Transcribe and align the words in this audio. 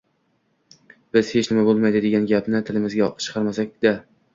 biz 1.19 1.29
«hech 1.37 1.51
nima 1.53 1.67
bo‘lmaydi» 1.69 2.03
degan 2.09 2.29
gapni 2.35 2.67
tilimizga 2.71 3.15
chiqarmasak-da 3.25 3.99